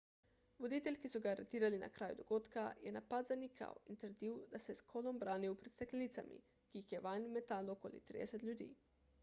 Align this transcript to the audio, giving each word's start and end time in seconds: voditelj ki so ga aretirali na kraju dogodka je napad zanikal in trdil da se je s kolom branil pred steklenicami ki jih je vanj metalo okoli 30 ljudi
voditelj 0.65 0.95
ki 1.01 1.09
so 1.15 1.19
ga 1.25 1.33
aretirali 1.35 1.79
na 1.81 1.89
kraju 1.97 2.15
dogodka 2.21 2.63
je 2.85 2.93
napad 2.95 3.29
zanikal 3.31 3.77
in 3.93 3.99
trdil 4.05 4.41
da 4.55 4.61
se 4.65 4.73
je 4.73 4.79
s 4.79 4.87
kolom 4.95 5.19
branil 5.25 5.57
pred 5.61 5.75
steklenicami 5.77 6.41
ki 6.55 6.81
jih 6.81 6.95
je 6.97 7.03
vanj 7.09 7.29
metalo 7.37 7.77
okoli 7.81 8.01
30 8.13 8.47
ljudi 8.49 8.73